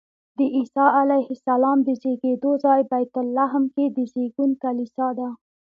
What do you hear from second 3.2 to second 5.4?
لحم کې د زېږون کلیسا ده.